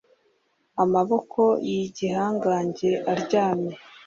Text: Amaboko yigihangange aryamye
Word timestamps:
Amaboko 0.83 1.41
yigihangange 1.67 2.89
aryamye 3.13 3.75